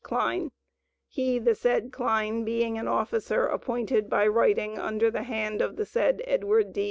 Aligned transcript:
Kline, 0.03 0.51
he, 1.07 1.37
the 1.37 1.53
said 1.53 1.91
Kline, 1.93 2.43
being 2.43 2.75
an 2.75 2.87
officer 2.87 3.45
appointed 3.45 4.09
by 4.09 4.25
writing, 4.25 4.79
under 4.79 5.11
the 5.11 5.21
hand 5.21 5.61
of 5.61 5.75
the 5.75 5.85
said 5.85 6.23
Edward 6.25 6.73
D. 6.73 6.79